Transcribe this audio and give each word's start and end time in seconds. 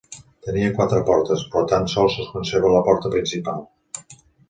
Tenia 0.45 0.71
quatre 0.79 1.01
portes, 1.09 1.45
però 1.53 1.63
tan 1.73 1.87
sols 1.97 2.17
es 2.25 2.33
conserva 2.39 2.75
la 2.79 2.83
porta 2.91 3.15
principal. 3.19 3.67